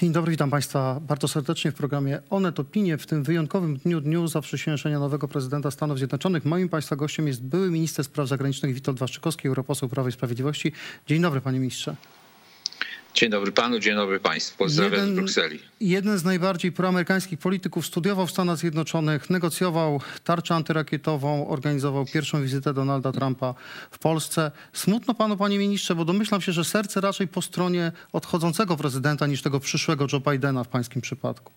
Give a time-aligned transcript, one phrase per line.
[0.00, 2.98] Dzień dobry, witam Państwa bardzo serdecznie w programie Onet Opinie.
[2.98, 6.44] W tym wyjątkowym dniu, dniu zaprzysiężenia nowego prezydenta Stanów Zjednoczonych.
[6.44, 10.72] Moim Państwa gościem jest były minister spraw zagranicznych Witold Waszczykowski, europoseł Prawa i Sprawiedliwości.
[11.06, 11.96] Dzień dobry, panie ministrze.
[13.14, 14.58] Dzień dobry panu, dzień dobry państwu.
[14.58, 15.58] Pozdrawiam jeden, z Brukseli.
[15.80, 22.74] Jeden z najbardziej proamerykańskich polityków studiował w Stanach Zjednoczonych, negocjował tarczę antyrakietową, organizował pierwszą wizytę
[22.74, 23.54] Donalda Trumpa
[23.90, 24.50] w Polsce.
[24.72, 29.42] Smutno panu, panie ministrze, bo domyślam się, że serce raczej po stronie odchodzącego prezydenta niż
[29.42, 31.52] tego przyszłego Joe Bidena w pańskim przypadku.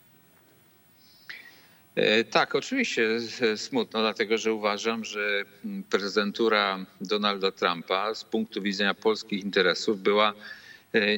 [1.95, 3.07] E, tak, oczywiście
[3.55, 5.45] smutno, dlatego że uważam, że
[5.89, 10.35] prezydentura Donalda Trumpa z punktu widzenia polskich interesów była E,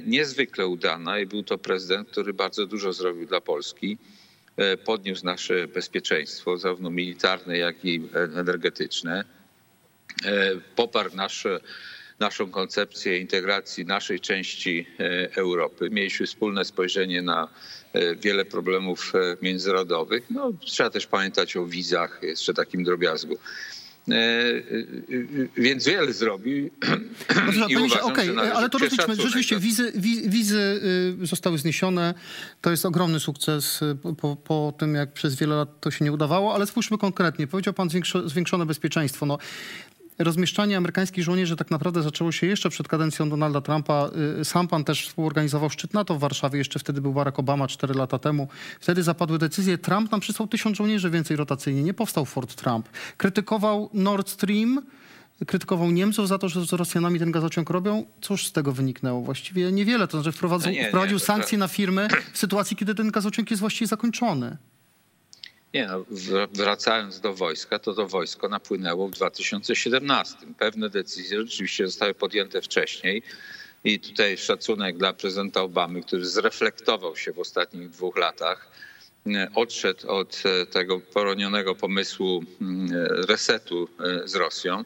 [0.06, 3.98] niezwykle udana i był to prezydent, który bardzo dużo zrobił dla Polski.
[4.58, 8.02] E, podniósł nasze bezpieczeństwo, zarówno militarne, jak i
[8.36, 9.24] energetyczne.
[10.26, 11.60] E, poparł nasze,
[12.20, 14.88] naszą koncepcję integracji naszej części
[15.36, 15.90] Europy.
[15.90, 17.48] Mieliśmy wspólne spojrzenie na
[18.18, 20.24] wiele problemów międzynarodowych.
[20.30, 23.38] No, trzeba też pamiętać o wizach, jeszcze takim drobiazgu.
[24.12, 24.62] E, e,
[25.58, 26.70] więc wiele zrobił.
[28.02, 29.16] Okej, okay, ale to rozliczmy.
[29.16, 29.92] Rzeczywiście wizy,
[30.28, 30.82] wizy
[31.24, 32.14] y, zostały zniesione.
[32.62, 36.12] To jest ogromny sukces y, po, po, tym, jak przez wiele lat to się nie
[36.12, 37.48] udawało, ale spójrzmy konkretnie.
[37.48, 37.90] Powiedział pan
[38.26, 39.26] zwiększone bezpieczeństwo.
[39.26, 39.38] No,
[40.18, 44.10] rozmieszczanie amerykańskich żołnierzy tak naprawdę zaczęło się jeszcze przed kadencją Donalda Trumpa.
[44.42, 47.94] Y, sam pan też współorganizował szczyt NATO w Warszawie, jeszcze wtedy był Barack Obama 4
[47.94, 48.48] lata temu.
[48.80, 49.78] Wtedy zapadły decyzje.
[49.78, 51.84] Trump nam przysłał tysiąc żołnierzy więcej rotacyjnie.
[51.84, 52.90] Nie powstał Fort Trump.
[53.18, 54.82] Krytykował Nord Stream,
[55.48, 58.06] krytykował Niemców za to, że z Rosjanami ten gazociąg robią.
[58.22, 59.22] Cóż z tego wyniknęło?
[59.22, 60.08] Właściwie niewiele.
[60.08, 61.60] To znaczy wprowadził, no nie, wprowadził nie, sankcje to...
[61.60, 64.58] na firmy w sytuacji, kiedy ten gazociąg jest właściwie zakończony.
[65.76, 66.06] Nie no,
[66.54, 70.38] wracając do wojska, to to wojsko napłynęło w 2017.
[70.60, 73.24] Pewne decyzje rzeczywiście zostały podjęte wcześniej.
[73.84, 78.72] I tutaj szacunek dla prezydenta Obamy, który zreflektował się w ostatnich dwóch latach,
[79.28, 82.90] e, odszedł od e, tego poronionego pomysłu mm,
[83.28, 84.84] resetu e, z Rosją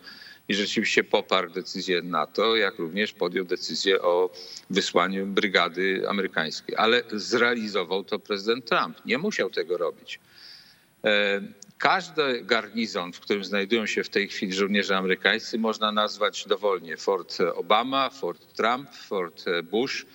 [0.47, 4.29] i rzeczywiście poparł decyzję NATO, jak również podjął decyzję o
[4.69, 6.75] wysłaniu brygady amerykańskiej.
[6.75, 9.05] Ale zrealizował to prezydent Trump.
[9.05, 10.19] Nie musiał tego robić.
[11.05, 11.41] E,
[11.77, 17.37] każdy garnizon, w którym znajdują się w tej chwili żołnierze amerykańscy, można nazwać dowolnie Fort
[17.55, 20.05] Obama, Fort Trump, Fort Bush,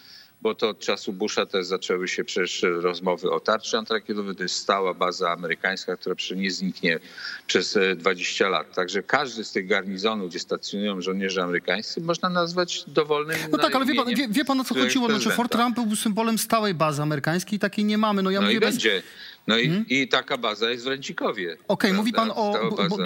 [0.44, 4.36] bo to od czasu Busha też zaczęły się przecież rozmowy o tarczy antyrakietowej.
[4.36, 6.98] To jest stała baza amerykańska, która przecież nie zniknie
[7.46, 8.74] przez 20 lat.
[8.74, 13.36] Także każdy z tych garnizonów, gdzie stacjonują żołnierze amerykańscy, można nazwać dowolnym.
[13.52, 15.08] No tak, ale wie pan, wie, wie pan o co chodziło?
[15.08, 18.22] Znaczy Fort Trump był symbolem stałej bazy amerykańskiej, takiej nie mamy.
[18.22, 18.70] No, ja no mówię i bez...
[18.70, 19.02] będzie.
[19.46, 19.84] No i, hmm?
[19.88, 21.52] i taka baza jest w Ręcikowie.
[21.52, 22.54] Okej, okay, mówi pan o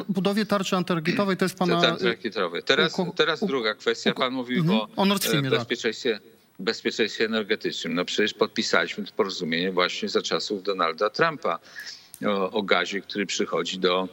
[0.09, 1.81] budowie tarczy antyrakietowej, to jest pana...
[1.81, 2.19] Tarczy.
[2.65, 4.81] Teraz, teraz druga kwestia, pan mówił mhm.
[4.97, 5.59] o, o Streamie, tak.
[5.59, 6.21] bezpieczeństwie,
[6.59, 7.95] bezpieczeństwie energetycznym.
[7.95, 11.59] No przecież podpisaliśmy to porozumienie właśnie za czasów Donalda Trumpa
[12.27, 14.09] o, o gazie, który przychodzi do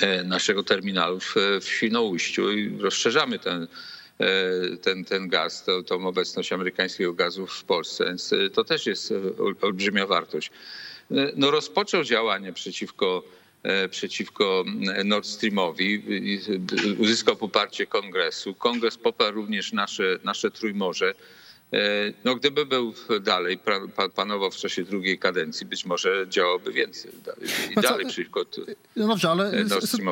[0.00, 3.66] e, naszego terminalu w, w Świnoujściu i rozszerzamy ten,
[4.20, 8.04] e, ten, ten gaz, to, tą obecność amerykańskiego gazu w Polsce.
[8.04, 9.14] Więc e, to też jest
[9.60, 10.50] olbrzymia wartość
[11.36, 13.22] no, rozpoczął działanie przeciwko,
[13.62, 14.64] e, przeciwko
[15.04, 16.02] Nord Streamowi,
[16.98, 18.54] uzyskał poparcie kongresu.
[18.54, 21.14] Kongres poparł również nasze, nasze Trójmorze.
[21.72, 21.78] E,
[22.24, 23.58] no, gdyby był dalej,
[24.14, 27.12] panował w czasie drugiej kadencji, być może działałby więcej
[27.70, 28.44] i no dalej przeciwko
[28.96, 29.52] No dobrze, ale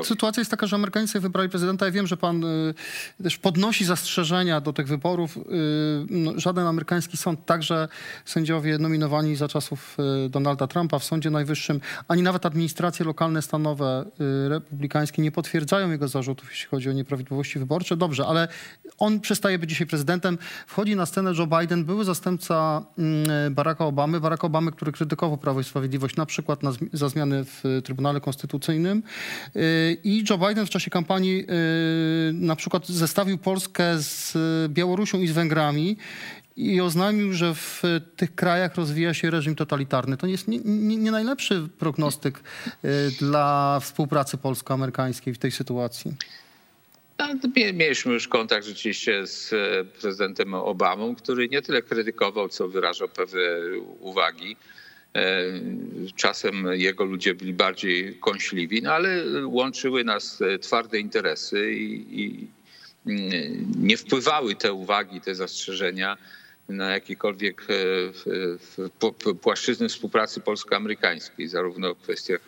[0.04, 1.86] sytuacja jest taka, że Amerykanie sobie wybrali prezydenta.
[1.86, 2.74] Ja wiem, że pan y,
[3.22, 5.38] też podnosi zastrzeżenia do tych wyborów.
[6.10, 7.88] No, żaden amerykański sąd, także
[8.24, 9.96] sędziowie nominowani za czasów
[10.28, 14.10] Donalda Trumpa w Sądzie Najwyższym, ani nawet administracje lokalne, stanowe,
[14.48, 17.96] republikańskie nie potwierdzają jego zarzutów, jeśli chodzi o nieprawidłowości wyborcze.
[17.96, 18.48] Dobrze, ale
[18.98, 20.38] on przestaje być dzisiaj prezydentem.
[20.66, 25.60] Wchodzi na scenę Joe Biden, były zastępca mm, Baracka Obamy, Barack Obamy, który krytykował Prawo
[25.60, 29.02] i Sprawiedliwość na przykład na, za zmiany w Trybunale Konstytucyjnym
[29.56, 34.32] y, i Joe Biden w czasie kampanii y, na przykład zestawił Polskę z
[34.68, 35.96] Białorusią i z Węgrami
[36.56, 37.82] i oznajmił, że w
[38.16, 40.16] tych krajach rozwija się reżim totalitarny.
[40.16, 42.40] To jest nie, nie, nie najlepszy prognostyk
[42.84, 42.88] y,
[43.18, 46.14] dla współpracy polsko-amerykańskiej w tej sytuacji.
[47.74, 53.40] Mieliśmy już kontakt rzeczywiście z e, prezydentem Obamą, który nie tyle krytykował, co wyrażał pewne
[54.00, 54.56] uwagi.
[55.14, 55.44] E,
[56.16, 62.46] czasem jego ludzie byli bardziej kąśliwi, no ale łączyły nas e, twarde interesy i, i
[63.06, 66.16] mm, nie wpływały te uwagi, te zastrzeżenia
[66.68, 67.66] na jakiekolwiek
[69.40, 72.40] płaszczyzny współpracy polsko-amerykańskiej, zarówno w kwestiach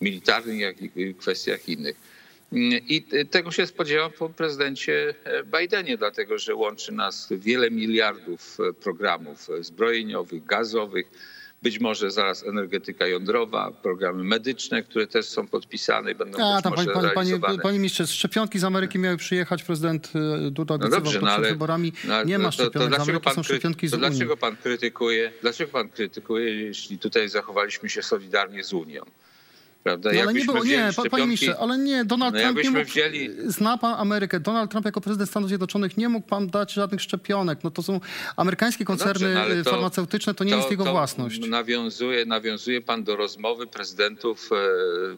[0.00, 1.96] militarnych, jak i w kwestiach innych.
[2.52, 5.14] I tego się spodziewam po prezydencie
[5.60, 11.10] Bidenie, dlatego że łączy nas wiele miliardów programów zbrojeniowych, gazowych,
[11.62, 16.64] być może zaraz energetyka jądrowa, programy medyczne, które też są podpisane i będą A, być
[16.64, 20.12] tam, może panie, panie, panie ministrze, szczepionki z Ameryki miały przyjechać, prezydent
[20.46, 21.92] e, Duda no dobrze, no ale, wyborami.
[22.04, 24.08] No nie ma szczepionek to, to z Ameryki, są szczepionki z Unii.
[24.08, 29.02] Dlaczego pan krytykuje, dlaczego pan krytykuje, jeśli tutaj zachowaliśmy się solidarnie z Unią?
[29.82, 30.10] Prawda?
[30.14, 33.30] No, ale nie było, nie, panie ministrze, ale nie, Donald no, Trump nie mógł, wzięli...
[33.46, 37.58] zna pan Amerykę, Donald Trump jako prezydent Stanów Zjednoczonych nie mógł pan dać żadnych szczepionek.
[37.64, 38.00] No to są
[38.36, 41.48] amerykańskie no koncerny no dobrze, to, farmaceutyczne, to nie to, jest jego własność.
[41.48, 44.56] Nawiązuje, nawiązuje pan do rozmowy prezydentów e,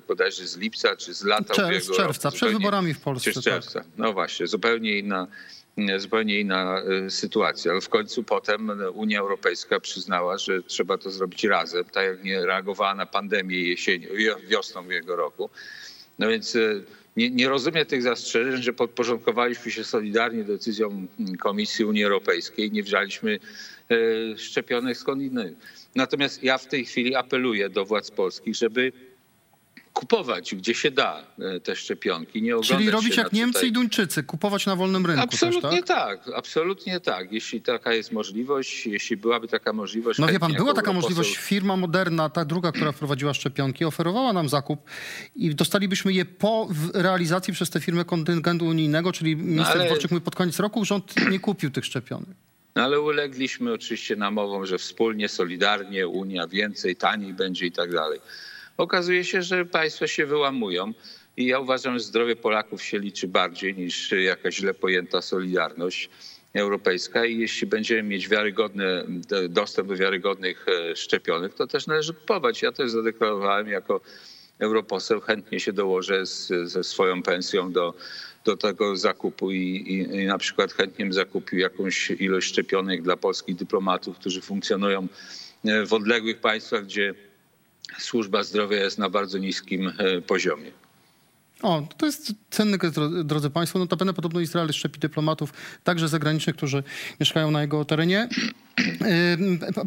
[0.09, 3.33] bodajże z lipca czy z lata Czer, Z czerwca, roku, przed wyborami w Polsce.
[3.33, 3.89] Z czerwca, tak.
[3.99, 5.27] no właśnie, zupełnie inna
[5.97, 7.73] zupełnie inna e, sytuacja.
[7.73, 12.47] Ale w końcu potem Unia Europejska przyznała, że trzeba to zrobić razem, tak jak nie
[12.47, 14.09] reagowała na pandemię jesienią,
[14.49, 15.51] wiosną ubiegłego roku.
[16.19, 16.61] No więc e,
[17.17, 21.09] nie, nie rozumiem tych zastrzeżeń, że podporządkowaliśmy się solidarnie decyzjom
[21.41, 23.39] Komisji Unii Europejskiej nie wzięliśmy
[23.91, 25.53] e, szczepionek skąd innych.
[25.95, 28.93] Natomiast ja w tej chwili apeluję do władz polskich, żeby
[29.93, 32.43] kupować, gdzie się da e, te szczepionki.
[32.43, 33.69] Nie Czyli robić jak Niemcy tutaj...
[33.69, 36.25] i Duńczycy, kupować na wolnym rynku Absolutnie też, tak?
[36.25, 36.35] tak?
[36.37, 37.33] absolutnie tak.
[37.33, 40.19] Jeśli taka jest możliwość, jeśli byłaby taka możliwość...
[40.19, 41.37] No wie pan, była taka możliwość.
[41.37, 44.81] Firma Moderna, ta druga, która wprowadziła szczepionki, oferowała nam zakup
[45.37, 49.87] i dostalibyśmy je po realizacji przez tę firmę kontyngentu unijnego, czyli minister no ale...
[49.87, 52.37] Dworczyk mówi pod koniec roku, rząd nie kupił tych szczepionek.
[52.75, 58.21] No ale ulegliśmy oczywiście namowom, że wspólnie, solidarnie, Unia więcej, taniej będzie i tak dalej
[58.77, 60.93] okazuje się, że państwa się wyłamują.
[61.37, 66.11] I ja uważam, że zdrowie Polaków się liczy bardziej niż jakaś źle pojęta solidarność
[66.55, 69.05] europejska i jeśli będziemy mieć wiarygodny
[69.49, 72.63] dostęp do wiarygodnych e, szczepionek, to też należy kupować.
[72.63, 74.01] Ja też zadeklarowałem jako
[74.59, 77.95] europoseł, chętnie się dołożę z, ze swoją pensją do,
[78.45, 83.17] do tego zakupu i, i, i na przykład chętnie bym zakupił jakąś ilość szczepionek dla
[83.17, 85.07] polskich dyplomatów, którzy funkcjonują
[85.65, 87.15] e, w odległych państwach, gdzie
[87.99, 90.71] służba zdrowia jest na bardzo niskim e, poziomie.
[91.63, 93.79] O, to jest cenny gest, drodzy Państwo.
[93.79, 95.53] Notabene podobno Izrael szczepi dyplomatów,
[95.85, 96.83] także zagranicznych, którzy
[97.21, 98.29] mieszkają na jego terenie.
[99.01, 99.37] E,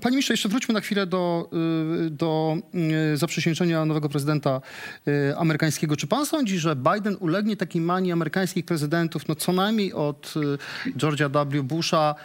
[0.02, 1.50] panie ministrze, jeszcze wróćmy na chwilę do,
[2.06, 2.58] e, do
[3.14, 4.62] zaprzysiężenia nowego prezydenta
[5.38, 5.98] amerykańskiego.
[5.98, 10.34] Czy pan sądzi, że Biden ulegnie takiej manii amerykańskich prezydentów, no co najmniej od
[10.98, 11.64] George'a W.
[11.64, 12.16] Busha,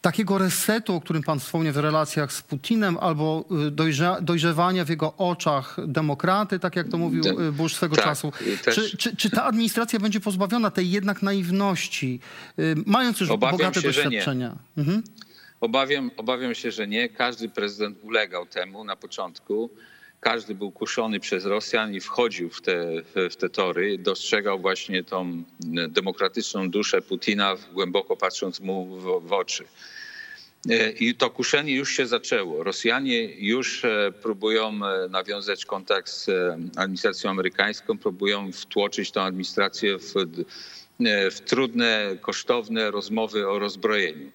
[0.00, 4.88] takiego resetu, o którym pan wspomniał w relacjach z Putinem, albo y, dojrza, dojrzewania w
[4.88, 8.32] jego oczach demokraty, tak jak to mówił y, Bush swego tak, czasu.
[8.72, 12.20] Czy, czy, czy, ta administracja będzie pozbawiona tej jednak naiwności,
[12.58, 14.56] y, mając już Obawiam bogate się, doświadczenia?
[14.76, 15.02] Mhm.
[15.60, 17.08] Obawiam, obawiam się, że nie.
[17.08, 19.70] Każdy prezydent ulegał temu na początku
[20.26, 22.86] każdy był kuszony przez Rosjan i wchodził w te,
[23.30, 25.42] w te tory, dostrzegał właśnie tą
[25.88, 29.64] demokratyczną duszę Putina, głęboko patrząc mu w, w oczy.
[30.70, 32.64] E, I to kuszenie już się zaczęło.
[32.64, 36.30] Rosjanie już e, próbują e, nawiązać kontakt z
[36.76, 40.14] administracją amerykańską, próbują wtłoczyć tę administrację w,
[41.30, 44.30] w trudne, kosztowne rozmowy o rozbrojeniu.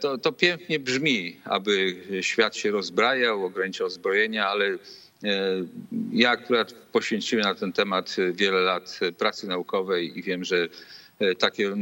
[0.00, 4.78] To, to pięknie brzmi, aby świat się rozbrajał, ograniczał zbrojenia, ale
[6.12, 10.68] ja akurat poświęciłem na ten temat wiele lat pracy naukowej i wiem, że
[11.22, 11.74] E, takie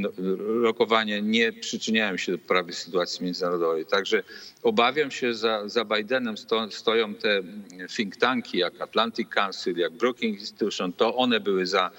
[0.62, 3.86] rokowania nie przyczyniają się do poprawy sytuacji międzynarodowej.
[3.86, 4.22] Także
[4.62, 7.42] obawiam się, za, za Bidenem sto, stoją te
[7.96, 11.90] think tanki jak Atlantic Council, jak Brookings Institution, to one były za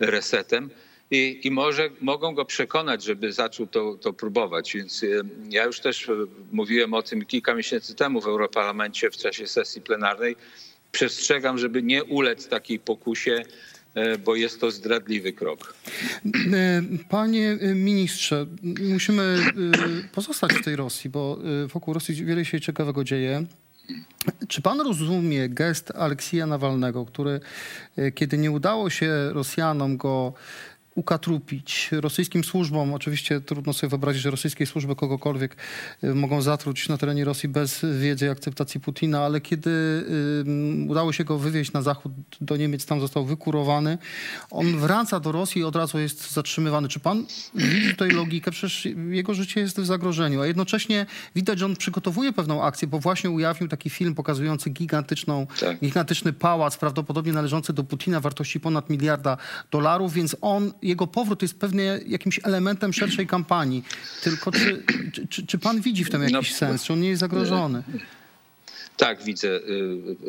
[0.00, 0.70] resetem.
[1.10, 4.74] I, i może mogą go przekonać, żeby zaczął to, to próbować.
[4.74, 5.06] Więc e,
[5.50, 6.10] ja już też
[6.52, 10.36] mówiłem o tym kilka miesięcy temu w Europarlamencie w czasie sesji plenarnej.
[10.92, 13.44] Przestrzegam, żeby nie ulec takiej pokusie
[13.96, 15.74] E, bo jest to zdradliwy krok.
[17.08, 18.46] Panie ministrze,
[18.92, 19.38] musimy
[20.12, 21.38] pozostać w tej Rosji, bo
[21.72, 23.44] wokół Rosji wiele się ciekawego dzieje.
[24.48, 27.40] Czy pan rozumie gest Aleksija Nawalnego, który,
[28.14, 30.32] kiedy nie udało się Rosjanom go
[30.96, 32.94] ukatrupić rosyjskim służbom.
[32.94, 35.56] Oczywiście trudno sobie wyobrazić, że rosyjskie służby kogokolwiek
[36.04, 39.70] y, mogą zatruć na terenie Rosji bez wiedzy i akceptacji Putina, ale kiedy
[40.88, 43.98] udało się go wywieźć na zachód do Niemiec, tam został wykurowany,
[44.50, 46.88] on wraca do Rosji i od razu jest zatrzymywany.
[46.88, 48.50] Czy pan widzi tutaj logikę?
[48.50, 52.98] Przecież jego życie jest w zagrożeniu, a jednocześnie widać, że on przygotowuje pewną akcję, bo
[52.98, 55.80] właśnie ujawnił taki film pokazujący gigantyczną, tak.
[55.80, 59.36] gigantyczny pałac, prawdopodobnie należący do Putina, wartości ponad miliarda
[59.70, 63.84] dolarów, więc on jego powrót jest pewnie jakimś elementem szerszej kampanii.
[64.22, 64.82] Tylko czy,
[65.30, 66.84] czy, czy pan widzi w tym jakiś no, sens?
[66.84, 67.82] Czy on nie jest zagrożony?
[68.96, 69.60] Tak, widzę.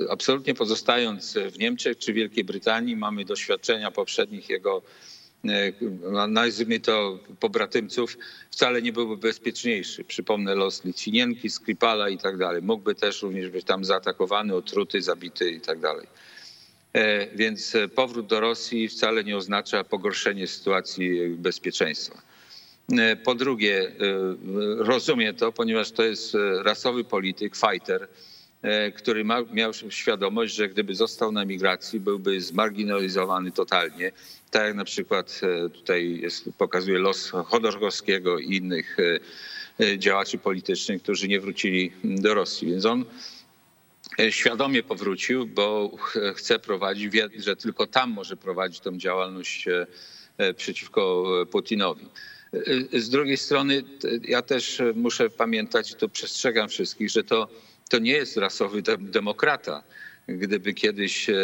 [0.09, 4.81] Absolutnie pozostając w Niemczech czy Wielkiej Brytanii, mamy doświadczenia poprzednich jego
[5.45, 8.17] E, nazwijmy to pobratymców,
[8.51, 10.03] wcale nie byłby bezpieczniejszy.
[10.03, 12.61] Przypomnę los Litwinienki, Skripala i tak dalej.
[12.61, 16.07] Mógłby też również być tam zaatakowany, otruty, zabity i tak dalej.
[16.93, 22.21] E, więc powrót do Rosji wcale nie oznacza pogorszenie sytuacji bezpieczeństwa.
[22.91, 23.91] E, po drugie,
[24.77, 28.07] rozumiem to, ponieważ to jest rasowy polityk, fighter,
[28.95, 34.11] który ma, miał świadomość, że gdyby został na migracji, byłby zmarginalizowany totalnie
[34.51, 39.19] tak jak na przykład e, tutaj jest, pokazuje los Chodorkowskiego i innych e,
[39.85, 42.67] e, działaczy politycznych, którzy nie wrócili do Rosji.
[42.67, 43.05] Więc on
[44.29, 45.91] świadomie powrócił, bo
[46.35, 49.65] chce prowadzić, wie, że tylko tam może prowadzić tą działalność
[50.57, 52.05] przeciwko Putinowi.
[52.93, 53.83] Z drugiej strony
[54.23, 57.47] ja też muszę pamiętać i to przestrzegam wszystkich, że to,
[57.89, 59.83] to nie jest rasowy demokrata
[60.27, 61.35] gdyby kiedyś e,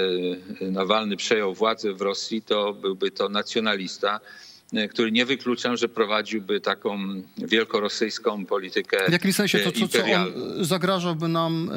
[0.62, 4.53] Nawalny przejął władzę w Rosji, to byłby to nacjonalista, e,
[4.90, 7.00] który nie wykluczam, że prowadziłby taką
[7.38, 8.98] wielkorosyjską politykę.
[9.10, 10.34] W jakim sensie to, co, co on
[10.66, 11.72] zagrażałby nam,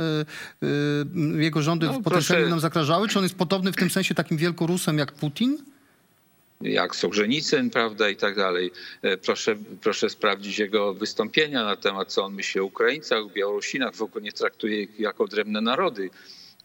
[0.62, 3.08] e, jego rządy no, potencjalnie nam zagrażały?
[3.08, 5.58] Czy on jest podobny w tym sensie takim wielkorusem jak Putin?
[6.60, 8.70] jak Sołżenicyn, prawda, i tak dalej.
[9.22, 14.24] Proszę, proszę sprawdzić jego wystąpienia na temat, co on myśli o Ukraińcach, Białorusinach, w ogóle
[14.24, 16.10] nie traktuje ich jako odrębne narody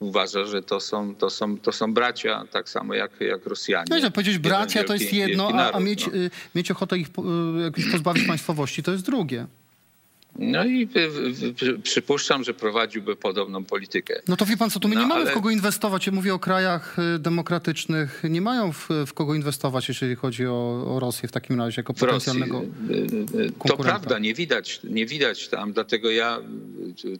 [0.01, 3.86] uważa, że to są, to są, to są bracia, tak samo jak, jak Rosjanie.
[3.89, 6.13] No i powiedzieć bracia wielki, to jest jedno, naród, a, mieć, no.
[6.13, 9.48] Y, mieć ochotę ich y, jakoś pozbawić państwowości to jest drugie.
[10.39, 10.88] No i
[11.83, 14.21] przypuszczam, że prowadziłby podobną politykę.
[14.27, 15.31] No to wie pan co, tu my no, nie mamy ale...
[15.31, 16.07] w kogo inwestować.
[16.07, 18.23] Ja mówię o krajach y, demokratycznych.
[18.29, 21.93] Nie mają w, w kogo inwestować, jeżeli chodzi o, o, Rosję w takim razie, jako
[21.93, 22.61] potencjalnego
[23.67, 25.73] To prawda, nie widać, nie widać tam.
[25.73, 26.39] Dlatego ja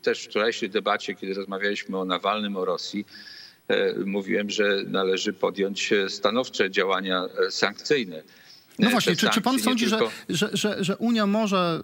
[0.02, 3.06] też w wczorajszej debacie, kiedy rozmawialiśmy o Nawalnym, o Rosji,
[3.68, 8.22] e, mówiłem, że należy podjąć stanowcze działania e, sankcyjne
[8.78, 10.10] no właśnie, czy, czy pan sądzi, tylko...
[10.28, 11.80] że, że, że, Unia może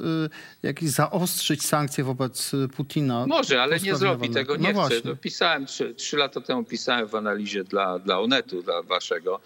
[0.62, 3.26] y, jakieś zaostrzyć sankcje wobec y, Putina?
[3.26, 4.94] Może, ale nie zrobi tego, nie no chce.
[5.04, 9.40] No, pisałem, trzy, trzy lata temu pisałem w analizie dla, dla Onetu, dla waszego,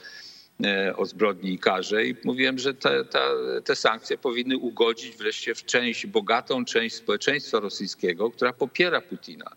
[0.64, 3.20] e, o zbrodni i karze i mówiłem, że te, te,
[3.64, 9.50] te sankcje powinny ugodzić wreszcie w część, bogatą część społeczeństwa rosyjskiego, która popiera Putina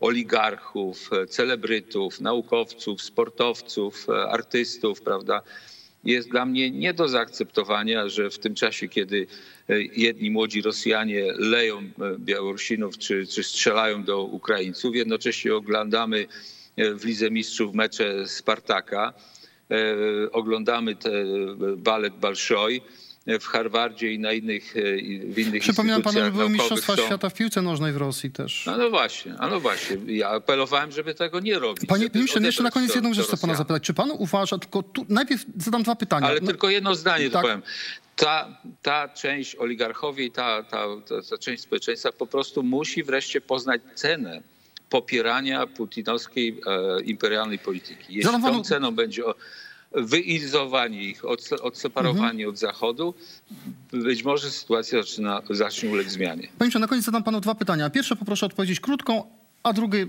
[0.00, 5.42] oligarchów, celebrytów, naukowców, sportowców, e, artystów, prawda?
[6.06, 9.26] Jest dla mnie nie do zaakceptowania, że w tym czasie, kiedy
[9.68, 11.84] e, jedni młodzi Rosjanie leją e,
[12.18, 16.26] Białorusinów czy, czy strzelają do Ukraińców, jednocześnie oglądamy
[16.76, 19.12] e, w Lidze Mistrzów mecze Spartaka,
[20.32, 21.10] oglądamy te
[21.76, 22.82] balet Balszoj,
[23.26, 24.80] w Harvardzie i na innych, e,
[25.32, 26.96] w innych Przypominam panu, że były Mistrzostwa.
[26.96, 28.66] Świata w piłce nożnej w Rosji też.
[28.66, 29.96] No, no właśnie, a no właśnie.
[30.06, 31.86] Ja apelowałem, żeby tego nie robić.
[31.86, 33.82] Panie ministrze, jeszcze na koniec jedną rzecz chcę pana zapytać.
[33.82, 36.26] Czy pan uważa, tylko tu, najpierw zadam dwa pytania.
[36.26, 37.42] Ale no, tylko jedno zdanie tak.
[37.42, 37.62] powiem.
[38.16, 43.40] Ta, ta część oligarchowie i ta, ta, ta, ta część społeczeństwa po prostu musi wreszcie
[43.40, 44.42] poznać cenę
[44.90, 48.14] popierania putinowskiej e, imperialnej polityki.
[48.14, 49.22] Jeśli tą ceną będzie
[49.92, 51.24] wyizolowanie ich,
[51.62, 52.48] odseparowanie mhm.
[52.48, 53.14] od Zachodu,
[53.92, 56.48] być może sytuacja zaczyna, zacznie ulec zmianie.
[56.58, 57.90] Panie na koniec zadam panu dwa pytania.
[57.90, 59.24] Pierwsze poproszę odpowiedzieć krótką,
[59.62, 60.06] a drugie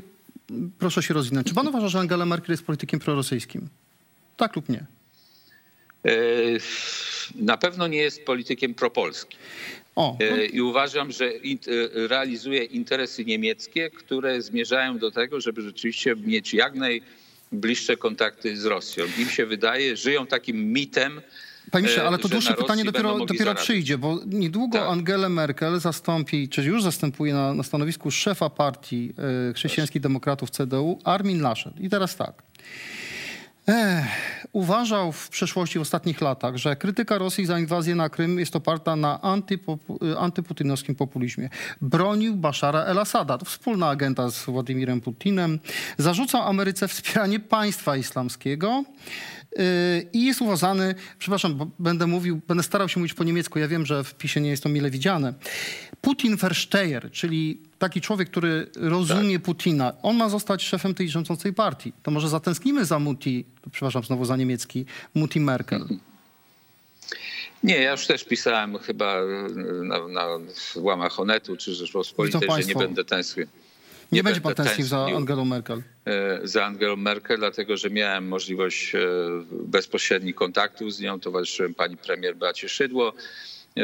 [0.79, 1.47] proszę się rozwinąć.
[1.47, 3.67] Czy pan uważa, że Angela Merkel jest politykiem prorosyjskim?
[4.37, 4.85] Tak lub nie?
[6.05, 6.13] E,
[7.35, 9.39] na pewno nie jest politykiem propolskim.
[9.95, 10.35] O, no.
[10.35, 11.37] I uważam, że e,
[12.07, 17.01] realizuje interesy niemieckie, które zmierzają do tego, żeby rzeczywiście mieć jak naj
[17.51, 19.05] bliższe kontakty z Rosją.
[19.19, 21.21] Im się wydaje, żyją takim mitem,
[21.71, 24.89] Panie ministrze, ale to dłuższe pytanie dopiero, dopiero przyjdzie, bo niedługo tak.
[24.89, 29.13] Angela Merkel zastąpi, czy już zastępuje na, na stanowisku szefa partii
[29.49, 31.79] e, chrześcijańskich demokratów CDU Armin Laschet.
[31.79, 32.43] I teraz tak.
[33.67, 38.55] Ech, uważał w przeszłości, w ostatnich latach, że krytyka Rosji za inwazję na Krym jest
[38.55, 41.49] oparta na antypopu, antyputinowskim populizmie.
[41.81, 45.59] Bronił Bashara el-Assada, to wspólna agenta z Władimirem Putinem.
[45.97, 48.83] Zarzucał Ameryce wspieranie państwa islamskiego.
[49.59, 53.85] Y, i jest uważany, przepraszam, będę mówił, będę starał się mówić po niemiecku, ja wiem,
[53.85, 55.33] że w PiSie nie jest to mile widziane.
[56.01, 59.45] Putin Versteher, czyli taki człowiek, który rozumie tak.
[59.45, 61.93] Putina, on ma zostać szefem tej rządzącej partii.
[62.03, 65.87] To może zatęsknimy za Muti, przepraszam znowu za niemiecki, Muti Merkel.
[67.63, 69.15] Nie, ja już też pisałem chyba
[69.83, 70.27] na, na
[70.75, 73.47] łamach Onetu czy Rzeczpospolitej, że nie będę tęsknił.
[74.11, 75.81] Nie, nie będzie pan tęsknił za Angelą Merkel.
[76.05, 78.99] E, za Angelą Merkel, dlatego że miałem możliwość e,
[79.51, 81.19] bezpośrednich kontaktów z nią.
[81.19, 83.13] Towarzyszyłem pani premier Beacie Szydło.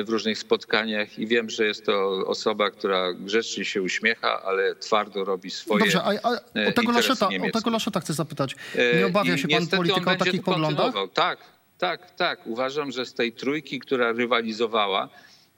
[0.06, 5.25] w różnych spotkaniach i wiem, że jest to osoba, która grzecznie się uśmiecha, ale twardo
[5.25, 6.30] robi swoje Dobrze, a, a
[6.68, 8.56] o, tego Laszeta, o tego Laszeta chcę zapytać.
[9.00, 10.94] Nie obawia się pan polityka o takich poglądach?
[11.13, 11.39] Tak,
[11.77, 12.48] tak, tak.
[12.48, 15.10] Uważam, że z tej trójki, która rywalizowała,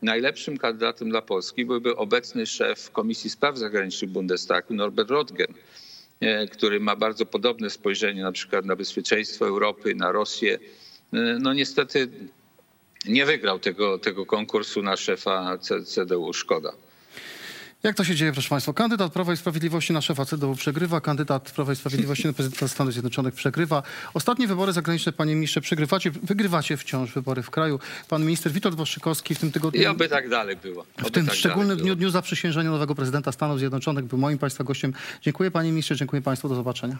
[0.02, 5.54] najlepszym kandydatem dla Polski byłby obecny szef Komisji Spraw Zagranicznych Bundestagu, Norbert Röttgen,
[6.20, 10.60] e, który ma bardzo podobne spojrzenie na przykład na bezpieczeństwo Europy, na Rosję.
[11.14, 12.08] E, no niestety
[13.08, 16.34] nie wygrał tego, tego konkursu na szefa CDU.
[16.34, 16.74] Szkoda.
[17.86, 18.74] Jak to się dzieje, proszę Państwa?
[18.74, 22.94] Kandydat Prawa i Sprawiedliwości na szefa CDU przegrywa, kandydat Prawa i Sprawiedliwości na prezydenta Stanów
[22.94, 23.84] Zjednoczonych przegrywa.
[24.14, 27.80] Ostatnie wybory zagraniczne, panie ministrze, przegrywacie, wygrywacie wciąż wybory w kraju.
[28.10, 29.82] Pan minister Witold Waszczykowski w tym tygodniu...
[29.82, 30.86] I oby tak dalej było.
[31.00, 34.64] Oby w tym tak szczególnym dniu, dniu zaprzysiężenia nowego prezydenta Stanów Zjednoczonych był moim Państwa
[34.64, 34.94] gościem.
[35.22, 36.98] Dziękuję panie ministrze, dziękuję Państwu, do zobaczenia.